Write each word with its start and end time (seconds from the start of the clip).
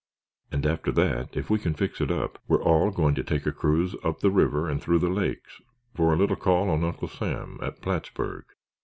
And 0.51 0.65
after 0.65 0.91
that, 0.93 1.37
if 1.37 1.51
we 1.51 1.59
can 1.59 1.75
fix 1.75 2.01
it 2.01 2.09
up, 2.09 2.39
we're 2.47 2.63
all 2.63 2.89
going 2.89 3.13
to 3.13 3.23
take 3.23 3.45
a 3.45 3.51
cruise 3.51 3.95
up 4.03 4.21
the 4.21 4.31
river 4.31 4.67
and 4.67 4.81
through 4.81 4.97
the 4.97 5.09
lakes 5.11 5.61
for 5.93 6.11
a 6.11 6.17
little 6.17 6.35
call 6.35 6.71
on 6.71 6.83
Uncle 6.83 7.07
Sam 7.07 7.59
at 7.61 7.81
Plattsburg. 7.83 8.45